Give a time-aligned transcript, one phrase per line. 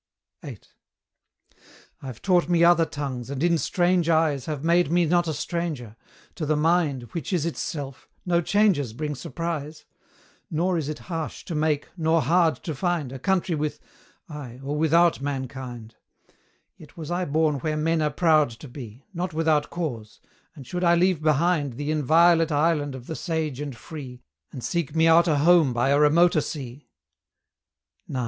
[0.41, 0.61] VIII.
[2.01, 5.95] I've taught me other tongues, and in strange eyes Have made me not a stranger;
[6.33, 9.85] to the mind Which is itself, no changes bring surprise;
[10.49, 13.79] Nor is it harsh to make, nor hard to find A country with
[14.27, 15.93] ay, or without mankind;
[16.75, 20.19] Yet was I born where men are proud to be, Not without cause;
[20.55, 24.95] and should I leave behind The inviolate island of the sage and free, And seek
[24.95, 26.87] me out a home by a remoter sea,
[28.09, 28.19] IX.